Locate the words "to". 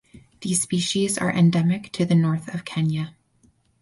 1.91-2.05